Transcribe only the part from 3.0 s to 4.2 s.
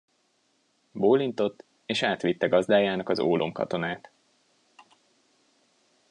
az ólomkatonát.